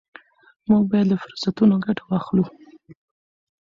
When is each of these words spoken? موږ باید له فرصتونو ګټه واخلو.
موږ 0.69 0.83
باید 0.89 1.07
له 1.11 1.15
فرصتونو 1.23 1.75
ګټه 1.85 2.03
واخلو. 2.05 2.45